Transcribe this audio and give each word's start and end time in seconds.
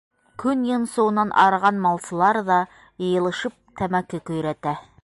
Көн 0.43 0.63
йонсоуынан 0.69 1.33
арыған 1.43 1.77
малсылар 1.85 2.41
ҙа, 2.49 2.59
йыйылышып, 3.05 3.59
тәмәке 3.83 4.27
көйрәтә. 4.33 4.77